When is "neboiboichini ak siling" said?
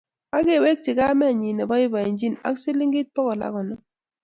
1.53-2.93